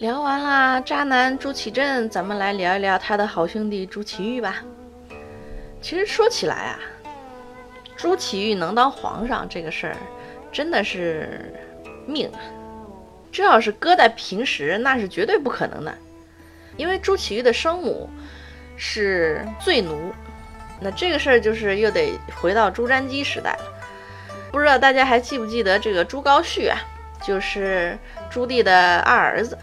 [0.00, 4.64] 聊完了渣男朱祁镇，咱们来聊一聊他的好兄弟朱祁钰吧。
[5.82, 6.80] 其实说起来啊，
[7.96, 9.96] 朱祁钰能当皇上这个事儿，
[10.50, 11.52] 真的是
[12.06, 12.40] 命啊！
[13.30, 15.94] 这要是搁在平时，那是绝对不可能的。
[16.78, 18.08] 因为朱祁钰的生母
[18.78, 20.14] 是罪奴，
[20.80, 23.64] 那这个事儿就是又得回到朱瞻基时代了。
[24.50, 26.78] 不知道大家还记不记得这个朱高煦啊？
[27.22, 27.98] 就是
[28.30, 29.58] 朱棣的二儿子，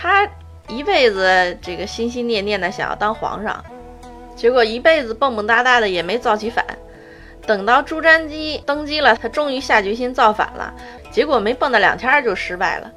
[0.00, 0.28] 他
[0.68, 3.64] 一辈子这个心心念念的想要当皇上，
[4.36, 6.64] 结果一辈子蹦蹦哒哒的也没造起反。
[7.44, 10.72] 等到朱瞻基登基了，他终于下决心造反了，
[11.10, 12.92] 结果没蹦跶两天就失败了。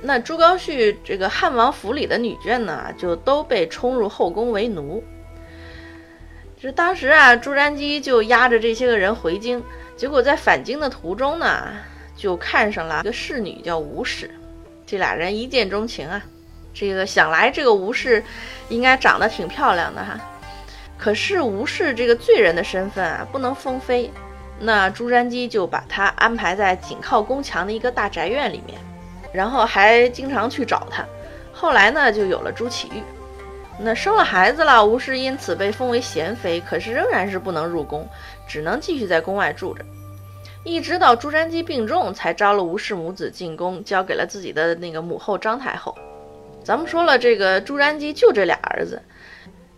[0.00, 5.02] 那朱高煦这个汉王府里的女眷呢，就都被冲入后宫为奴。
[6.60, 9.60] 这当时啊，朱瞻基就押着这些个人回京，
[9.96, 11.72] 结果在返京的途中呢，
[12.16, 14.30] 就看上了一个侍女叫吴氏，
[14.86, 16.24] 这俩人一见钟情啊。
[16.74, 18.22] 这个想来这个吴氏
[18.68, 20.20] 应该长得挺漂亮的哈，
[20.98, 24.10] 可是吴氏这个罪人的身份啊，不能封妃，
[24.58, 28.78] 那朱瞻基就把她安排在紧靠宫墙的一个大宅院里面。
[29.32, 31.04] 然后还经常去找他，
[31.52, 33.02] 后来呢，就有了朱祁钰。
[33.80, 38.08] 那生了孩子了，吴氏因此被封为贤妃，可是仍然是不能入宫，
[38.46, 39.84] 只能继续在宫外住着。
[40.62, 45.98] 一直到朱瞻基病重，才招了吴氏母子进宫，交给了自己的那个母后张太后。
[46.64, 49.00] 咱们说了，这个朱瞻基就这俩儿子，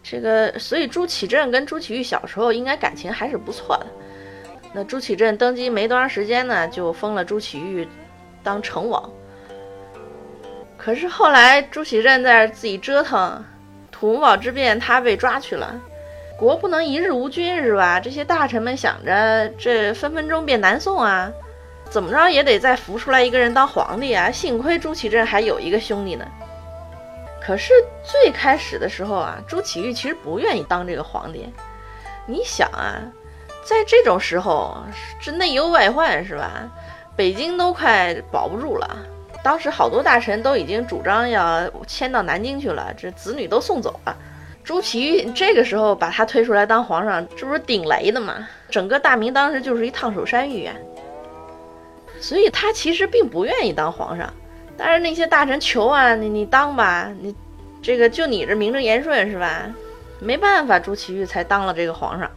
[0.05, 3.87] 这个所以朱祁镇跟朱祁钰小时候应该感情还是不错的。
[4.73, 7.89] 那朱祁镇登基没多长时间呢，就封了朱祁钰
[8.45, 9.11] 当成王。
[10.77, 13.45] 可是后来朱祁镇在自己折腾，
[13.91, 15.75] 土木堡之变，他被抓去了。
[16.39, 17.99] 国不能一日无君是吧？
[17.99, 21.33] 这些大臣们想着，这分分钟变南宋啊，
[21.91, 24.31] 怎么着也得再扶出来一个人当皇帝啊。
[24.31, 26.25] 幸亏朱祁镇还有一个兄弟呢。
[27.47, 31.49] 可是最开始的时候啊，朱祁钰其实不愿意当这个皇帝。
[32.27, 32.99] 你想啊，
[33.65, 34.77] 在这种时候，
[35.21, 36.69] 这内忧外患是吧？
[37.15, 38.99] 北京都快保不住了。
[39.45, 44.17] 当时好多大臣都已经主张要迁到南京去了，这子女都送走了。
[44.65, 48.49] 朱祁钰这个时候把他推出来当皇上，这不是顶雷的吗？
[48.69, 50.75] 整个大明当时就是一烫手山芋啊。
[52.21, 54.29] 所以他其实并不愿意当皇上，
[54.77, 57.35] 但是那些大臣求啊，你你当吧，你
[57.81, 59.67] 这个就你这名正言顺是吧？
[60.21, 62.31] 没办法，朱祁钰才当了这个皇上。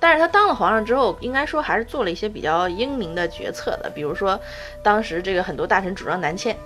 [0.00, 4.38] 但是他当了皇上之后，应该说还是做了一些比较英明的决策的，比如说，
[4.82, 6.56] 当时这个很多大臣主张南迁。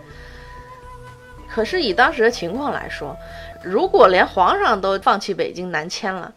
[1.48, 3.16] 可是以当时的情况来说，
[3.62, 6.32] 如果连皇上都放弃北京南迁了，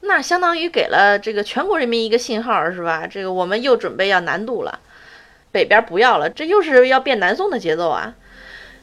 [0.00, 3.06] 那相当于给了这个全国人民一个信号，是吧？
[3.08, 4.80] 这个我们又准备要南渡了，
[5.52, 8.14] 北边不要了，这又是要变南宋的节奏啊！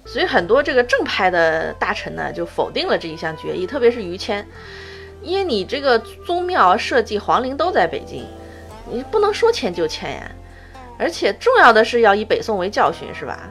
[0.06, 4.46] 所以很多这个正派的大臣呢，就否定了这一项决议，特别是于谦。
[5.22, 8.26] 因为你这个宗庙社稷皇陵都在北京，
[8.92, 10.32] 你不能说迁就迁呀。
[11.00, 13.50] 而且重要的是要以北宋为教训，是吧？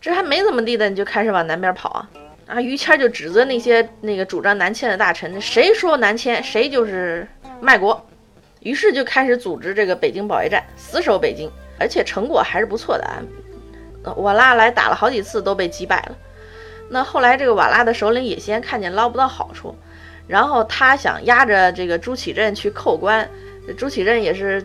[0.00, 2.10] 这还没怎么地的，你就开始往南边跑啊！
[2.46, 7.26] 啊，于谦就指责那些那个主张南迁的大臣，谁说南迁，谁就是
[7.60, 8.04] 卖国。
[8.60, 11.50] 于是就开始组织这个北京保卫战，死守北京，
[11.82, 13.18] 而且成果还是不错的啊。
[14.18, 16.16] 瓦剌来打了好几次都被击败了。
[16.88, 19.74] 那后来这个瓦剌的首领也先看见捞不到好处。
[20.28, 23.28] 然后他想压着这个朱祁镇去扣关，
[23.76, 24.64] 朱祁镇也是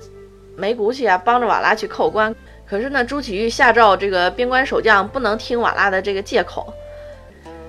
[0.55, 2.33] 没骨气啊，帮着瓦剌去扣关。
[2.69, 6.71] 可是呢，朱祁钰下诏这个边关守将不能听瓦剌的这个借口，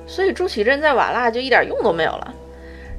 [0.06, 2.34] 所以朱祁镇在瓦剌就一点用都没有了。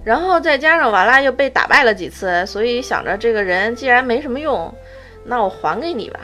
[0.03, 4.73] 然后再加上瓦剌又被打败了几次，所以想着这个人既然没什么用，
[5.23, 6.19] 那我还给你吧。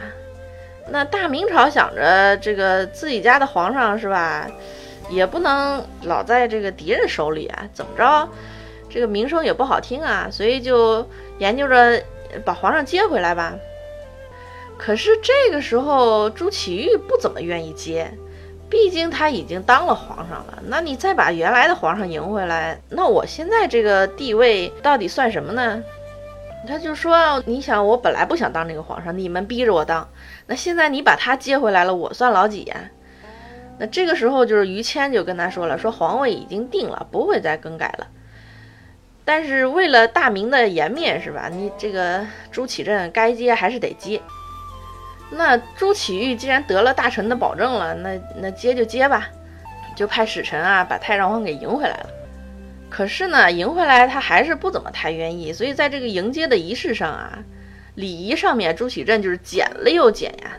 [0.87, 4.47] 那大明朝想着这个自己家的皇上是吧，
[5.09, 8.29] 也不能老在这个敌人手里啊，怎么着？
[8.89, 11.05] 这个名声也不好听啊，所以就
[11.39, 12.01] 研究着
[12.45, 13.53] 把皇上接回来吧。
[14.77, 18.11] 可是这个时候朱祁钰不怎么愿意接，
[18.69, 20.59] 毕竟他已经当了皇上了。
[20.67, 25.81] 那你再把原来的皇上迎回来，那我现在这个地位到底算什么呢？
[26.65, 30.07] 他就说：“你想，我本来不想当这个皇上，你们逼着我当。
[30.47, 32.75] 那现在你把他接回来了，我算老几呀？”
[33.77, 38.07] 那这个时候就是于谦就跟他说了：“说皇位已经定了，不会再更改了。”
[39.25, 41.49] 但是为了大明的颜面，是吧？
[41.51, 44.21] 你这个朱祁镇该接还是得接。
[45.31, 49.27] 那朱祁钰既然得了大臣的保证了，那那接就接吧，
[49.95, 52.09] 就派使臣啊把太上皇给迎回来了。
[52.95, 57.39] 可是呢，迎回来他还是不怎么太愿意，所以在这个迎接的仪式上啊，
[57.95, 60.53] 礼仪上面朱祁镇就是减了又减呀。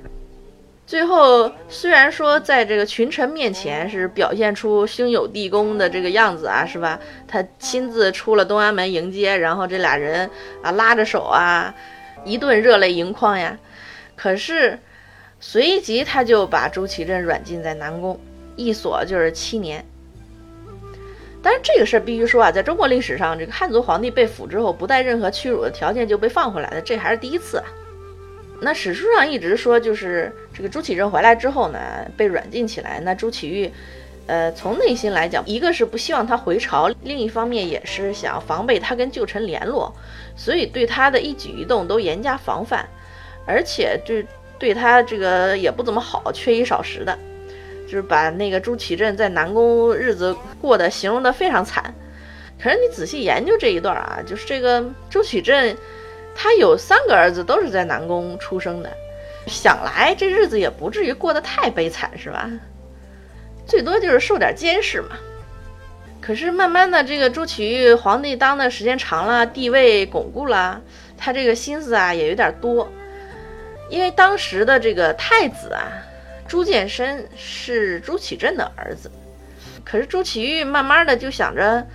[0.86, 7.00] 最后虽然说在这个群臣面前是表现出兄友弟恭的这个样子啊，是吧？
[7.26, 10.28] 他亲自出了东安门迎接，然后这俩人
[10.62, 11.74] 啊拉着手啊，
[12.26, 13.58] 一顿热泪盈眶呀。
[14.14, 14.78] 可是
[15.40, 18.20] 随即他就把朱祁镇软禁在南宫，
[18.56, 19.82] 一锁就是七年。
[21.42, 27.62] 但是这个事儿必须说啊，在中国历史上，这个汉族皇帝被俘之后不带任何屈辱的条件就被放回来的，这还是第一次。
[28.60, 31.78] 那史书上一直说，就是这个朱祁镇回来之后呢，
[32.16, 32.98] 被软禁起来。
[33.04, 33.70] 那朱祁钰，
[34.26, 39.94] 呃，从内心来讲，一个是不希望他回朝，另一方面也是想防备他跟旧臣联络，
[40.34, 42.88] 所以对他的一举一动都严加防范，
[43.46, 44.14] 而且就
[44.58, 47.16] 对他这个也不怎么好，缺衣少食的，
[47.86, 51.94] 就是把那个朱祁镇在南宫日子过得形容得非常惨。
[52.62, 55.76] 可是你仔细研究这一段啊，就是这个朱祁镇。
[56.38, 58.90] 他有三个儿子，都是在南宫出生的，
[59.46, 62.50] 想来这日子也不至于过得太悲惨，是吧？
[63.66, 65.16] 最多就是受点监视嘛。
[66.20, 70.78] 可是慢慢的，这个朱祁钰皇帝当的时间长了，地位巩固了，
[71.16, 72.86] 他这个心思啊也有点多。
[73.88, 75.88] 因为当时的这个太子啊，
[76.48, 79.10] 朱见深是朱祁镇的儿子，
[79.84, 81.87] 可是朱祁钰慢慢的就想着，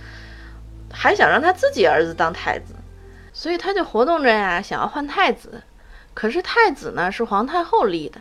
[0.90, 2.74] 还想让他自己儿子当太子。
[3.32, 5.62] 所以他就活动着呀，想要换太子，
[6.12, 8.20] 可是太子呢是皇太后立的，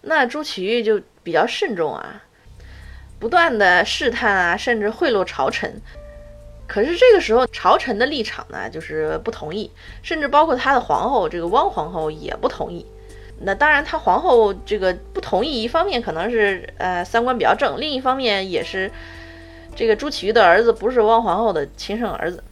[0.00, 2.24] 那朱祁钰就比较慎重啊，
[3.20, 5.80] 不断的试探啊，甚至贿赂朝臣。
[6.66, 9.70] 可是这个时候朝臣的立场呢，就是不同意，
[10.02, 12.84] 甚至包括他的皇后这个汪皇后也不同意。
[13.42, 18.90] 那当然，他皇后这个不同意，一方面可能是呃三观比较正，另一方面也是
[19.74, 22.44] 这个朱祁钰的儿子不是汪皇后的亲生儿子。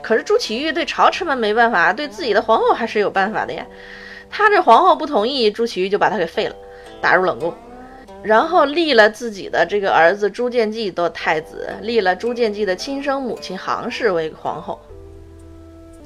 [0.00, 3.66] 可是朱祁钰对朝臣们没办法，对自己的皇后还是有办法的呀。
[4.30, 6.56] 他这皇后不同意，朱祁钰就把他给废了，
[7.02, 7.52] 打入冷宫，
[8.22, 14.80] 然后立了自己的这个儿子朱见济做太子，立了朱见济的亲生母亲杭氏为皇后。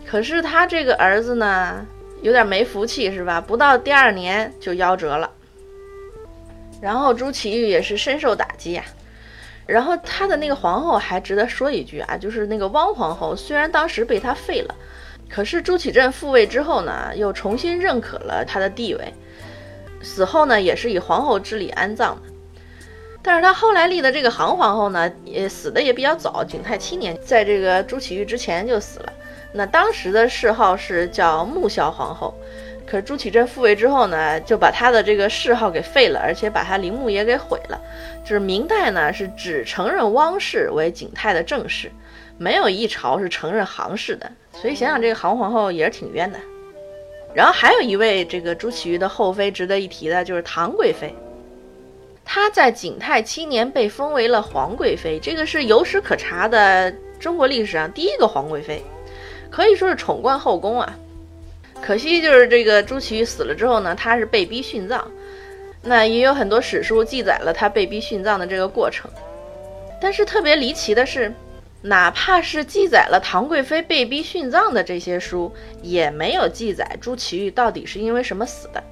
[0.05, 1.87] 可是他这个儿子呢，
[2.23, 3.41] 有点没福气，是吧？
[3.41, 5.31] 不到第二年就夭折了。
[6.81, 8.85] 然后朱祁钰也是深受打击呀。
[9.67, 14.75] 然后他的那个皇后还值得说一句啊，就是那个汪皇后，虽然当时被他废了，
[15.29, 19.13] 可是朱祁镇复位之后呢，又重新认可了他的地位，
[20.01, 22.33] 死后呢也是以皇后之礼安葬的。
[23.23, 29.13] 但是他后来立的这个杭皇后呢，也死的也比较早，景泰七年，在这个朱祁钰之前就死了。
[29.57, 32.35] 那当时的谥号是叫穆孝皇后。
[32.87, 37.81] 可是朱祁镇复位之后呢，就把他的这个谥号给废了，而且把他陵墓也给毁了。
[38.23, 41.91] 就是明代呢，是只承认汪氏为景泰的正室，
[42.39, 44.31] 没有一朝是承认杭氏的。
[44.53, 46.39] 所以想想这个杭皇后也是挺冤的。
[47.35, 51.13] 然后还有一位这个朱祁钰的后妃值得一提的，就是唐贵妃。
[52.25, 58.81] 她在景泰七年被封为了皇贵妃，这个是有史可查的中国历史上第一个皇贵妃，
[59.51, 60.95] 可以说是宠冠后宫啊。
[61.81, 65.05] 可惜就是这个朱祁钰死了之后呢，他是被逼殉葬，
[65.83, 69.11] 那也有很多史书记载了他被逼殉葬的这个过程。
[70.01, 71.33] 但是特别离奇的是，
[71.83, 75.53] 哪怕是记载了唐贵妃被逼殉葬的这些书，
[75.83, 78.83] 也没有记载朱祁钰到底是因为什么死的。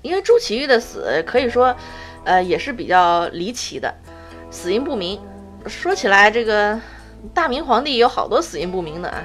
[0.00, 1.76] 因为朱祁钰的死可以说，
[2.24, 3.94] 呃，也是比较离奇的，
[4.50, 5.20] 死因不明。
[5.66, 6.80] 说起来，这个
[7.32, 9.22] 大明皇帝有好多死因不明的啊。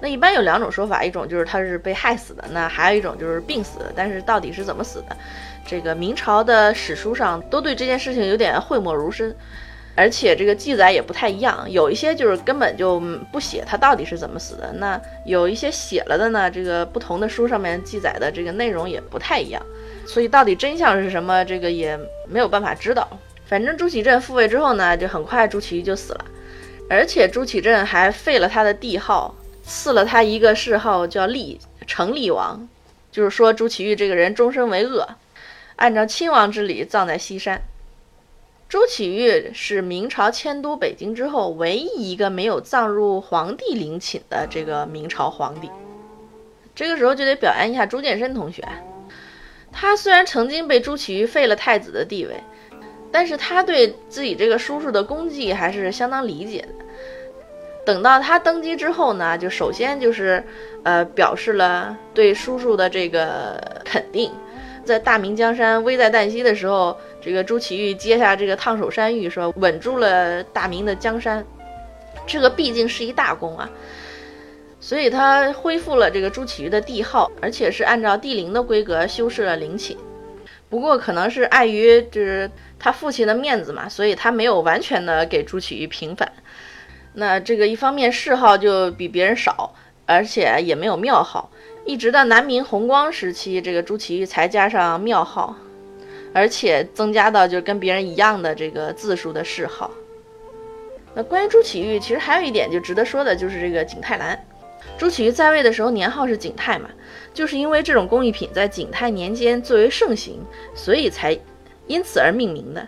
[0.00, 3.92] 那一般有两种说法，一种就是他是被害死的，那还有一种就是病死的。
[3.96, 5.16] 但是到底是怎么死的，
[5.66, 9.34] 这个明朝的史书上都对这件事情有点讳莫如深，
[9.94, 13.00] 而且这个记载也不太一样，有一些就是根本就
[13.32, 14.70] 不写他到底是怎么死的。
[14.74, 19.62] 那有一些写了的呢，这个不同的书上面记载的这个内容也不太一样，
[20.06, 21.98] 所以到底真相是什么，这个也
[22.28, 23.08] 没有办法知道。
[23.46, 26.24] 反正朱祁镇复位之后呢，就很快朱祁钰就死了，
[26.90, 29.34] 而且朱祁镇还废了他的帝号。
[29.66, 31.58] 赐了他一个谥号，叫厉
[31.88, 32.68] 成厉王，
[33.10, 35.08] 就是说朱祁钰这个人终身为恶，
[35.74, 37.60] 按照亲王之礼葬在西山。
[38.68, 45.68] 朱祁钰是明朝迁都北京之后唯一一个没有葬入皇帝陵寝的这个明朝皇帝。
[46.74, 48.62] 这个时候就得表扬一下朱见深同学，
[49.72, 52.40] 他虽然曾经被朱祁钰废了太子的地位，
[53.10, 56.85] 但是他对自己这个叔叔的功绩还是相当理解的。
[57.86, 60.44] 等到他登基之后呢，就首先就是，
[60.82, 64.30] 呃，表示了对叔叔的这个肯定。
[64.84, 71.44] 在大明江山危在旦夕的时候，这个朱祁钰接下这个烫手山芋，说稳住了大明的江山，
[72.26, 73.70] 这个毕竟是一大功啊。
[74.80, 79.96] 所以他恢复了这个朱祁钰的帝号，而且是按照帝陵的规格修饰了陵寝。
[80.68, 86.30] 不过可能是碍于就是他父亲的面子嘛，所以他没有完全的给朱祁钰平反。
[87.18, 91.50] 那这个一方面谥号就比别人少，而且也没有庙号，
[91.86, 95.56] 一直到南明弘光时期，这个朱祁钰才加上庙号，
[96.34, 99.90] 而且增加到就跟别人一样的这个字数的谥号。
[101.14, 104.38] 那关于朱祁钰，其实还有一点就值得说的，就是这个景泰蓝。
[104.98, 106.90] 朱祁钰在位的时候年号是景泰嘛，
[107.32, 110.44] 就是因为这种工艺品在景泰年间最为盛行，
[110.74, 111.34] 所以才
[111.86, 112.86] 因此而命名的。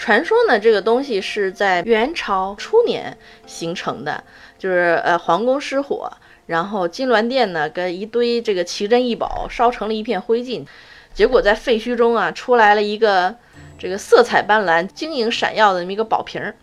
[0.00, 3.14] 传说呢，这个东西是在元朝初年
[3.44, 4.24] 形成的，
[4.58, 6.10] 就是呃皇宫失火，
[6.46, 10.64] 然后金銮殿呢跟一堆这个奇珍异宝烧成了一片灰烬，
[11.12, 13.36] 结果在废墟中啊出来了一个
[13.78, 16.56] 这个色彩斑斓、晶莹闪耀的这么一个宝瓶儿。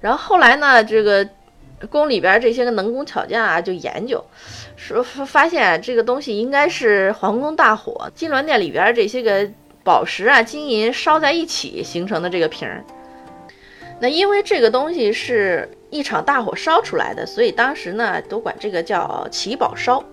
[0.00, 1.28] 然后后来呢，这个
[1.90, 4.24] 宫里边这些个能工巧匠啊就研究，
[4.74, 9.46] 说发现这个东西应该是皇宫大火，金銮殿里边这些个。
[9.88, 12.84] 宝石啊，金银烧在一起形成的这个瓶儿，
[13.98, 20.04] 那因为这个东西是一场大火烧出来的，所以当时呢都管这个叫奇宝烧。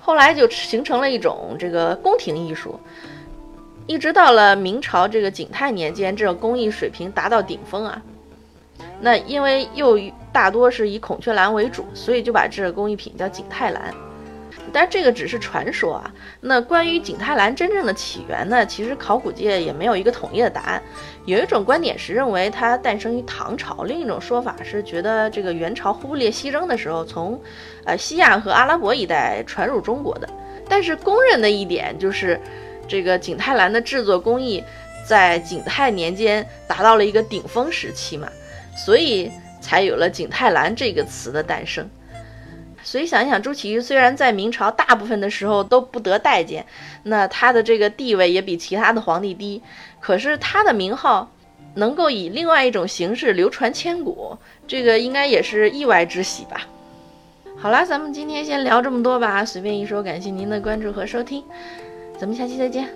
[0.00, 2.80] 后来就形成了一种这个宫廷艺术，
[3.86, 8.02] 一直到了明朝这个景泰年间，这种工艺水平达到顶峰啊。
[8.98, 10.00] 那因为又
[10.32, 13.92] 大多是以孔雀蓝为主，所以就把这个工艺品叫景泰蓝。
[14.72, 16.14] 但这个只是传说啊。
[16.40, 18.64] 那关于景泰蓝真正的起源呢？
[18.66, 20.82] 其实考古界也没有一个统一的答案。
[21.24, 27.40] 有一种观点是认为它诞生于唐朝，另一种说法是觉得这个元朝忽必烈西征的时候从，
[27.84, 30.28] 呃西亚和阿拉伯一带传入中国的。
[30.68, 32.40] 但是公认的一点就是，
[32.88, 34.64] 这个景泰蓝的制作工艺
[35.06, 38.28] 在景泰年间达到了一个顶峰时期嘛，
[38.76, 39.30] 所以
[39.60, 41.88] 才有了景泰蓝这个词的诞生。
[42.82, 46.66] 所以想一想，朱祁钰虽然在明朝大部分的时候都不得待见，
[47.04, 49.62] 那他的这个地位也比其他的皇帝低，
[50.00, 51.30] 可是他的名号
[51.74, 54.36] 能够以另外一种形式流传千古，
[54.66, 56.66] 这个应该也是意外之喜吧。
[57.56, 61.44] 好啦，咱们今天先聊这么多吧，随便一说，感谢您的关注和收听，
[62.18, 62.88] 咱们下期再见。